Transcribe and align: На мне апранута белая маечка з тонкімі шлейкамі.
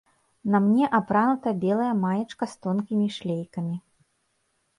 На 0.53 0.61
мне 0.67 0.85
апранута 0.99 1.49
белая 1.65 1.91
маечка 2.07 2.43
з 2.55 2.65
тонкімі 2.65 3.07
шлейкамі. 3.19 3.75